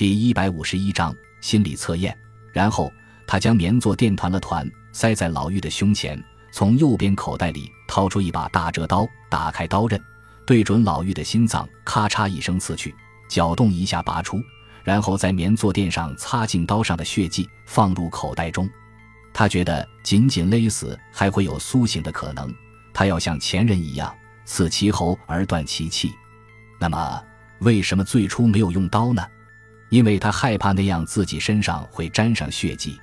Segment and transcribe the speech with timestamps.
[0.00, 2.16] 第一百五十一章心理测验。
[2.54, 2.90] 然后
[3.26, 6.18] 他将棉做垫团了团，塞在老妪的胸前，
[6.50, 10.02] 从右边口袋里掏出一把大折刀，打开刀刃，
[10.46, 12.94] 对准老妪的心脏，咔嚓一声刺去，
[13.28, 14.42] 搅动一下拔出，
[14.84, 18.66] 然后在棉坐垫上擦净刀上的血迹，放入口袋中。
[19.34, 22.50] 他觉得紧紧勒死还会有苏醒的可能，
[22.94, 24.10] 他要像前人一样
[24.46, 26.10] 刺其喉而断其气。
[26.78, 27.22] 那么，
[27.58, 29.22] 为什么最初没有用刀呢？
[29.90, 32.98] 因为他害怕那样自己身上会沾上血迹。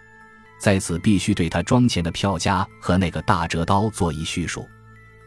[0.59, 4.67] 在此，必须对他装钱的票夹和那个大折刀做一叙述。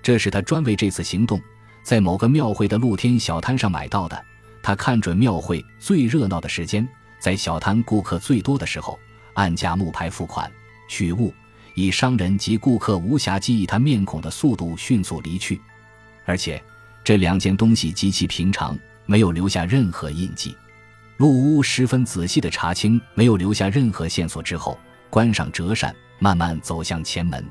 [0.03, 1.41] 这是他专为这次行动，
[1.85, 4.25] 在某个庙会的露天小摊上买到的。
[4.63, 6.87] 他看准庙会最热闹的时间，
[7.19, 8.99] 在小摊顾客最多的时候，
[9.35, 10.51] 按价木牌付款。
[10.89, 11.33] 取物，
[11.75, 15.61] 以商人及顾客无暇记忆他面孔的速度迅速离去，
[16.25, 16.61] 而且
[17.05, 20.57] 这两件东西极其平常，没有留下任何印记。
[21.21, 27.47] 陆屋十分仔细地查清没有留下任何线索之后，关上折扇，慢慢走向前门。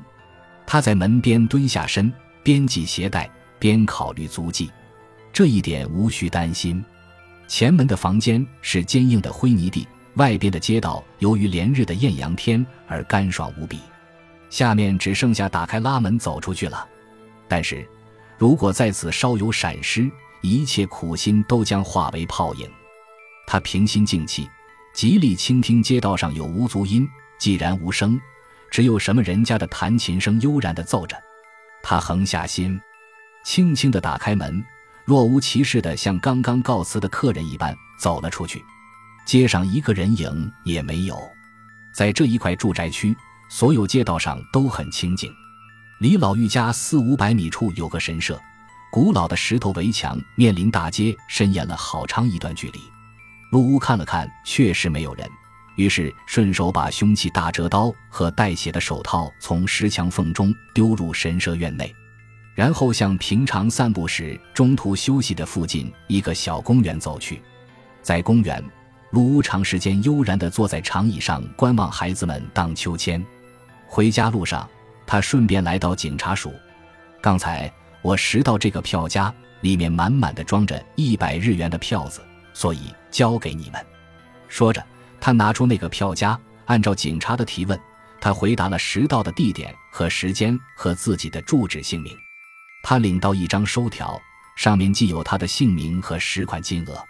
[0.66, 4.68] 他在门边蹲下身，边系鞋带边考虑足迹。
[5.32, 6.84] 这一点无需担心。
[7.46, 9.86] 前门的房间是坚硬的灰泥地。
[10.14, 13.78] 外边的街道由于连日的艳阳天而干爽无比，
[14.50, 16.84] 下面只剩下打开拉门走出去了。
[17.46, 17.88] 但是，
[18.36, 20.10] 如果在此稍有闪失，
[20.40, 22.68] 一切苦心都将化为泡影。
[23.52, 24.48] 他平心静气，
[24.94, 27.04] 极力倾听街道上有无足音，
[27.36, 28.16] 既然无声，
[28.70, 31.20] 只有什么人家的弹琴声悠然地奏着。
[31.82, 32.80] 他横下心，
[33.44, 34.64] 轻轻地打开门，
[35.04, 38.64] 若无其事地像刚刚告辞的客人一般走了出去。
[39.26, 41.20] 街上一个人影也没有，
[41.92, 43.16] 在这一块住宅区，
[43.48, 45.28] 所有街道上都很清静。
[45.98, 48.40] 离老玉家四五百米处有个神社，
[48.92, 52.80] 古老的石头围墙面临大街，伸延了好长一段距离。
[53.50, 55.28] 陆屋看了看，确实没有人，
[55.76, 61.92] 于是顺手把凶器大折刀和带血的手套从石墙缝中丢入神社院内，
[62.54, 67.42] 然后向平常散步时中途休息的附近一个小公园走去，
[68.02, 68.62] 在公园。
[69.10, 73.20] 陆屋长时间悠然地坐在长椅上观望孩子们荡秋千。
[73.88, 74.68] 回家路上，
[75.04, 76.52] 他顺便来到警察署。
[77.20, 77.68] 刚才
[78.02, 82.22] 我拾到这个票夹，里面满满的装着一百日元的票子，
[82.60, 83.86] 所以交给你们。
[84.46, 84.84] 说着，
[85.18, 87.80] 他拿出那个票夹，按照警察的提问，
[88.20, 92.14] 他回答了拾到的地点和时间和自己的住址姓名。
[92.82, 94.20] 他领到一张收条，
[94.56, 97.02] 上面记有他的姓名和拾款金额。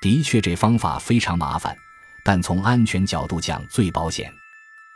[0.00, 1.76] 的确，这方法非常麻烦，
[2.24, 4.32] 但从安全角度讲最保险。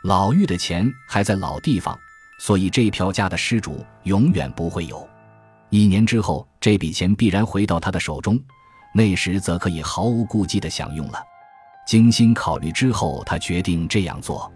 [0.03, 1.99] 老妪的钱还在老地方，
[2.39, 5.05] 所以这票家的失主永远不会有。
[5.69, 8.41] 一年之后，这笔钱必然回到他的手中，
[8.91, 11.23] 那时则可以毫无顾忌地享用了。
[11.85, 14.51] 精心考虑之后，他决定这样做。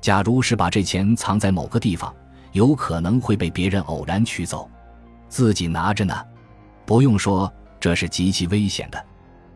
[0.00, 2.14] 假如是把这钱藏在某个地方，
[2.52, 4.70] 有可能会被别人偶然取走，
[5.28, 6.14] 自己拿着呢？
[6.86, 9.04] 不用说，这是极其危险的。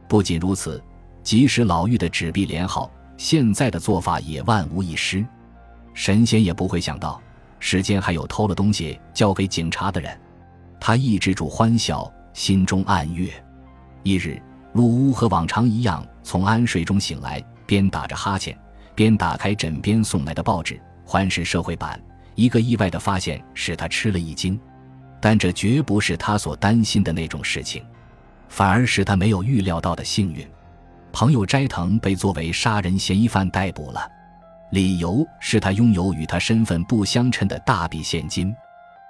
[0.09, 0.83] 不仅如此，
[1.23, 5.25] 即使老妪的纸币连号，现在的做法也万无一失。
[5.95, 7.23] 神仙也不会想到，
[7.61, 10.21] 世间还有偷了东西交给警察的人。
[10.81, 13.33] 他抑制住欢笑，心中暗悦。
[14.03, 14.41] 一日，
[14.73, 18.57] 陆屋和往常一样从安睡中醒来，边打着哈欠，
[18.95, 20.75] 边打开枕边送来的报纸
[21.05, 22.01] 《环视社会版》。
[22.35, 24.59] 一个意外的发现使他吃了一惊，
[25.21, 27.85] 但这绝不是他所担心的那种事情。
[28.49, 30.47] 反而是他没有预料到的幸运，
[31.13, 34.07] 朋友斋藤被作为杀人嫌疑犯逮捕了，
[34.73, 38.55] 理由是他拥有与他身份不相称的大笔现金。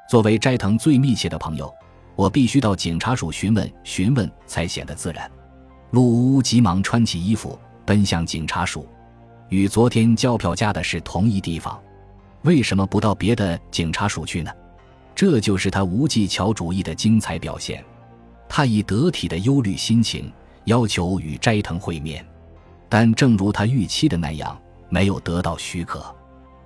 [0.08, 1.72] 作为斋藤最密切的朋友，
[2.14, 5.30] 我必须到警察署询问询问才显得自然。
[5.90, 8.88] 陆屋急忙穿起衣服奔向警察署，
[9.48, 11.78] 与昨天交票夹的是同一地方，
[12.42, 14.50] 为什么不到别的警察署去呢？
[15.14, 17.84] 这就是他无技巧主义的精彩表现。
[18.48, 20.32] 他以得体的忧虑心情
[20.64, 22.24] 要求与斋藤会面，
[22.88, 24.58] 但正如他预期的那样，
[24.88, 26.04] 没有得到许可。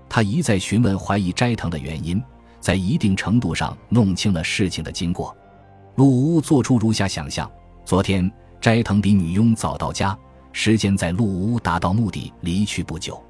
[0.09, 2.23] 他一再询问怀疑斋藤的原因，
[2.61, 5.37] 在一定程度上弄清了事情的经过。
[5.97, 7.51] 陆屋做出如下想象：
[7.85, 8.31] 昨天
[8.61, 10.17] 斋藤比女佣早到家，
[10.53, 13.23] 时间在陆屋达到目的离去不久，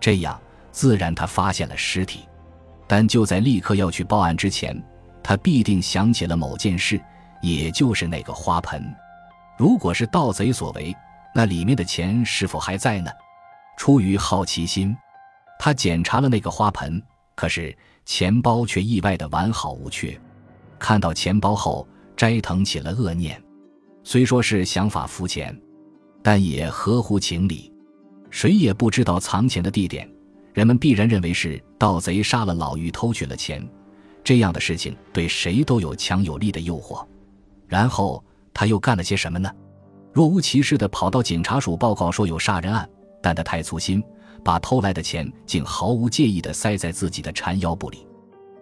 [0.00, 0.40] 这样
[0.70, 2.20] 自然他发现了尸体。
[2.86, 4.76] 但就在立刻要去报案之前，
[5.22, 7.00] 他必定想起了某件事。
[7.40, 8.94] 也就是那个花盆，
[9.58, 10.94] 如果是盗贼所为，
[11.34, 13.10] 那里面的钱是否还在呢？
[13.76, 14.96] 出于好奇心，
[15.58, 17.02] 他检查了那个花盆，
[17.34, 20.18] 可是钱包却意外的完好无缺。
[20.78, 23.40] 看到钱包后，斋藤起了恶念，
[24.02, 25.56] 虽说是想法肤浅，
[26.22, 27.72] 但也合乎情理。
[28.30, 30.08] 谁也不知道藏钱的地点，
[30.52, 33.66] 人们必然认为是盗贼杀了老妪，偷取了钱。
[34.24, 37.06] 这样的事情对谁都有强有力的诱惑。
[37.66, 38.22] 然后
[38.54, 39.50] 他又干了些什么呢？
[40.12, 42.88] 若无其事的跑到警察署报告说有杀人案，
[43.22, 44.02] 但他太粗心，
[44.44, 48.06] 把偷来的钱竟毫无介意地塞在自己的缠腰部里。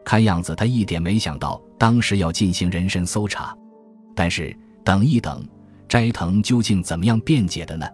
[0.05, 3.57] 看样子他一点没想到当时要进行人身搜查。
[4.15, 5.47] 但是等一等，
[5.89, 7.87] 斋藤究竟怎么样辩解的呢？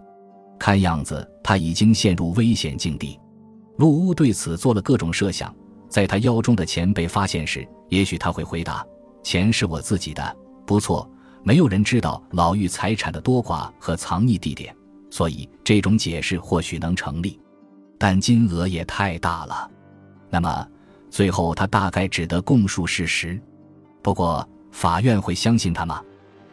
[0.59, 3.19] 看样子他已经陷入危险境地。
[3.77, 5.55] 陆屋对此做了各种设想。
[5.89, 8.85] 在他腰中的钱被发现时，也许他会回答
[9.23, 10.37] ：“钱是我自己的。”
[10.67, 11.09] 不错，
[11.45, 14.75] 没有人知道老妪财产的多寡和藏匿地点，
[15.11, 17.39] 所以这种解释或许能成立。
[17.99, 19.71] 但金额也太大了。
[20.29, 20.69] 那么，
[21.11, 23.41] 最后他大概只得供述事实。
[24.03, 26.03] 不过，法院会相信他吗？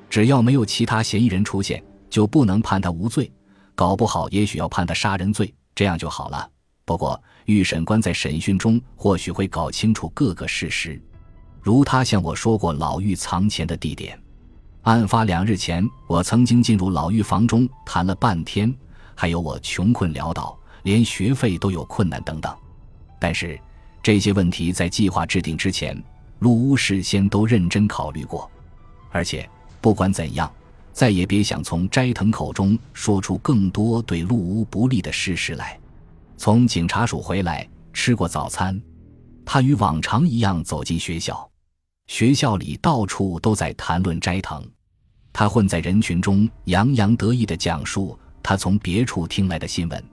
[0.10, 3.31] 只要没有其他嫌疑人出现，就不能判他无罪。
[3.75, 6.48] 搞不好，也许要判他杀人罪，这样就好了。
[6.86, 11.01] 不过，预审官在审讯中或许会搞清楚各个事实，
[11.62, 14.19] 如他向我说过老妪藏钱的地点。
[14.84, 18.74] 案发两日前，我曾经进入老妪房中谈了半天，
[19.16, 22.56] 还有我穷困潦倒，连学费都有困难等等。
[23.20, 23.60] 但是
[24.02, 26.02] 这些问题在计划制定之前，
[26.40, 28.50] 陆屋事先都认真考虑过。
[29.12, 29.50] 而且
[29.82, 30.52] 不管怎样，
[30.92, 35.80] 再也别想从斋藤口中说出更多对陆屋不利的事实来。
[36.38, 38.82] 从警察署回来，吃过早餐，
[39.46, 41.50] 他与往常一样走进学校。
[42.08, 44.62] 学校里到处都在谈论斋藤，
[45.32, 50.04] 他混在人群中，洋洋得意地讲述他从别处听来的新闻。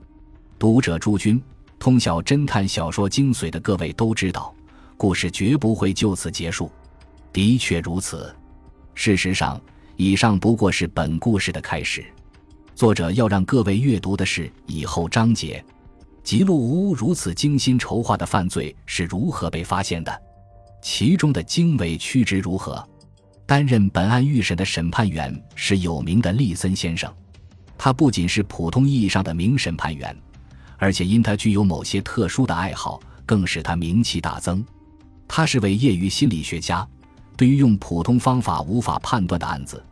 [0.61, 1.41] 读者诸君，
[1.79, 4.53] 通晓侦探小说精髓的各位都知道，
[4.95, 6.71] 故事绝不会就此结束。
[7.33, 8.31] 的确如此。
[8.93, 9.59] 事实上，
[9.95, 12.05] 以上不过是本故事的开始。
[12.75, 15.65] 作者要让各位阅读的是以后章节。
[16.23, 20.21] 吉路屋如此精心筹划的犯罪是如何被发现的？
[20.83, 22.87] 其中的经纬曲直如何？
[23.47, 27.11] 担任本案预审的审判员是有名的利森先生，
[27.79, 30.15] 他不仅是普通意义上的名审判员，
[30.81, 34.65] 而且因他具有某些特殊的爱好，更使他名气大增。
[35.27, 36.85] 他是位业余心理学家，
[37.37, 39.85] 对于用普通方法无法判断的案子，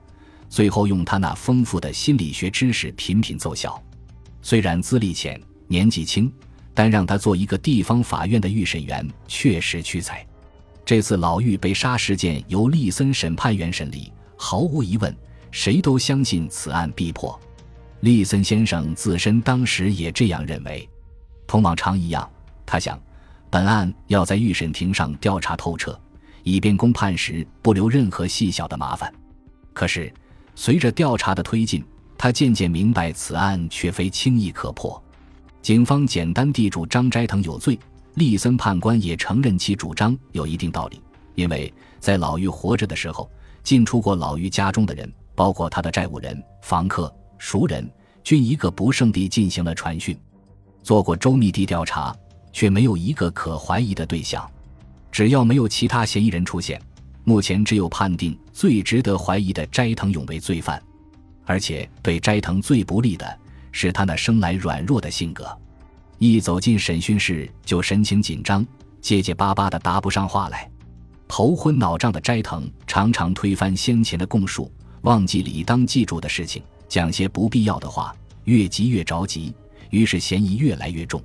[0.50, 3.80] 最后用他那丰富的心理学知识频频奏效。
[4.42, 5.40] 虽然资历浅。
[5.72, 6.34] 年纪轻，
[6.74, 10.26] 但让他做一个地方法院的预审员确实屈才。
[10.84, 15.16] 这次老妪被杀事件由利森审判员审理，毫无疑问，
[15.52, 17.40] 谁都相信此案必破。
[18.02, 20.88] 利森先生自身当时也这样认为。
[21.46, 22.30] 同往常一样，
[22.66, 23.00] 他想，
[23.50, 26.00] 本案要在预审庭上调查透彻，
[26.44, 29.12] 以便公判时不留任何细小的麻烦。
[29.74, 30.14] 可是，
[30.56, 31.84] 随着调查的推进，
[32.18, 35.02] 他渐渐明白此案却非轻易可破。
[35.62, 37.78] 警方简单地主张斋藤有罪，
[38.14, 41.02] 利森判官也承认其主张有一定道理，
[41.36, 43.30] 因为在老妪活着的时候，
[43.64, 47.90] 进出过老妪家中的人，包括他的债务人、房客、熟人，
[48.24, 50.16] 均一个不剩地进行了传讯，
[50.84, 52.16] 做过周密地调查，
[52.54, 54.48] 却没有一个可怀疑的对象。
[55.12, 56.80] 只要没有其他嫌疑人出现，
[57.24, 60.80] 目前只有判定最值得怀疑的斋藤勇为罪犯，
[61.46, 63.40] 而且对斋藤最不利的。
[63.72, 65.48] 是他那生来软弱的性格，
[66.18, 68.66] 一走进审讯室就神情紧张，
[69.00, 70.68] 结结巴巴的答不上话来。
[71.28, 74.72] 头昏脑胀的斋藤常常推翻先前的供述，
[75.02, 79.54] 忘记理当记住的事情，讲些不必要的话，越急越着急，
[79.92, 81.24] 于是嫌疑越来越重。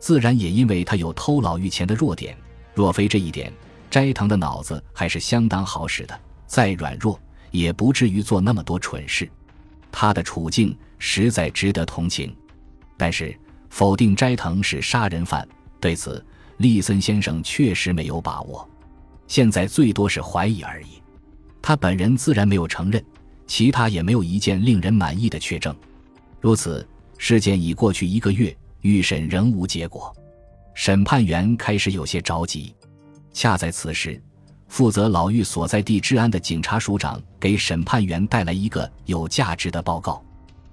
[0.00, 2.36] 自然也因为他有偷老妪钱的弱点，
[2.74, 3.52] 若非这一点，
[3.90, 7.20] 斋藤的脑子还是相当好使的，再软弱
[7.50, 9.30] 也不至于做那么多蠢事。
[9.92, 12.34] 他的处境实在值得同情，
[12.96, 13.38] 但是
[13.70, 15.46] 否定斋藤是杀人犯，
[15.80, 16.24] 对此
[16.56, 18.68] 利森先生确实没有把握。
[19.26, 21.00] 现在最多是怀疑而已，
[21.62, 23.02] 他本人自然没有承认，
[23.46, 25.74] 其他也没有一件令人满意的确证。
[26.40, 26.86] 如此，
[27.18, 30.14] 事件已过去一个月，预审仍无结果，
[30.74, 32.74] 审判员开始有些着急。
[33.32, 34.20] 恰在此时。
[34.66, 40.20] 负责老妪所在地治安的警察署长给审判员带来一个有价值的报告。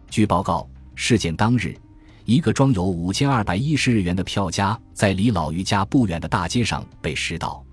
[0.10, 1.78] 据报告，事件当日，
[2.26, 7.64] 一个装有五千二百一十日元的票夹在离老妪家不远的大街上被拾到，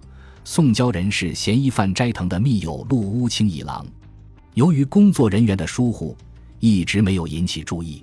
[0.45, 3.87] 送交人是嫌疑犯斋藤的密友陆屋清一郎。
[4.59, 6.17] 由于工作人员的疏忽，
[6.59, 8.03] 一直没有引起注意。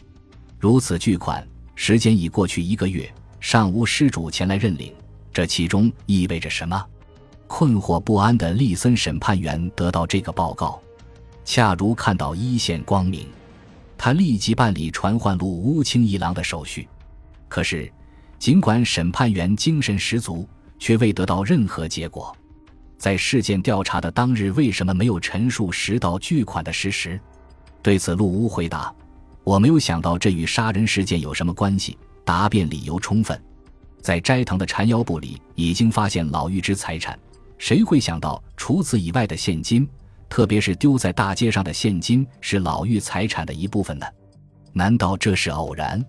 [0.58, 1.46] 如此巨款，
[1.76, 4.94] 时间已过去一个月，尚无失主前来认领，
[5.34, 6.82] 这其中意味着什么？
[7.46, 10.82] 困惑不安的利森审判员得到这个报告，
[11.44, 13.28] 恰如看到一线光明。
[13.98, 16.88] 他立即办理传唤陆乌清一郎的手续。
[17.50, 17.92] 可是，
[18.40, 20.48] 尽管审判员精神十足，
[20.80, 22.34] 却未得到任何结果。
[22.98, 27.20] 在事件调查的当日，为什么没有陈述拾到巨款的事实？
[27.82, 28.94] 对此，陆屋回答
[29.44, 31.98] ：“我没有想到这与杀人事件有什么关系。
[32.24, 33.40] 答辩理由充分，
[34.02, 37.20] 在斋藤的缠腰部里已经发现老玉之财产，
[37.60, 39.88] 谁会想到除此以外的现金，
[40.28, 44.08] 特别是丢在大街上的现金，是老玉财产的一部分呢？
[44.74, 46.04] 难道这是偶然？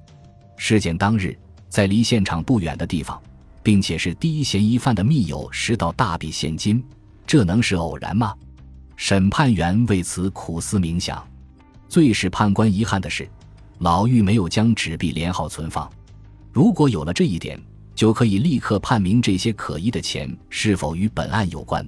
[0.57, 1.39] 事件当日，
[1.69, 3.21] 在离现场不远的地方。”
[3.67, 6.81] 并且是第一嫌疑犯的密友拾到大笔现金，
[7.27, 8.33] 这能是偶然吗？
[8.95, 11.21] 审判员为此苦思冥想。
[11.89, 13.29] 最使判官遗憾的是，
[13.79, 15.91] 老妪没有将纸币连号存放。
[16.53, 17.61] 如果有了这一点，
[17.93, 21.85] 就可以立刻判明这些可疑的钱是否与本案有关。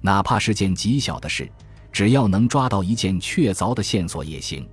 [0.00, 1.50] 哪怕是件极小的事，
[1.90, 4.64] 只要能抓到一件确凿的线索也行。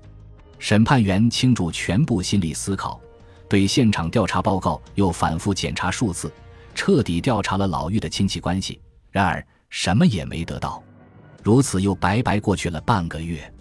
[0.59, 3.01] 审判员倾注全部心力思考。
[3.47, 6.31] 对现场调查报告又反复检查数次，
[6.73, 8.79] 彻底调查了老妪的亲戚关系，
[9.11, 10.83] 然而什么也没得到，
[11.43, 13.53] 如此又白白过去了半个月。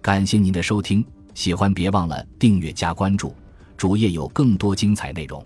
[0.00, 3.34] 感谢您的收听，喜欢别忘了订阅加关注，
[3.76, 5.44] 主页有更多精彩内容。